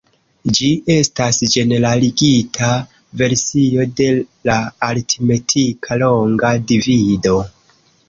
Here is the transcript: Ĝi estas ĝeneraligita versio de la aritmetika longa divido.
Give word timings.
Ĝi 0.59 0.69
estas 0.93 1.39
ĝeneraligita 1.55 2.71
versio 3.23 3.87
de 4.01 4.09
la 4.51 4.59
aritmetika 4.91 6.03
longa 6.07 6.55
divido. 6.75 7.41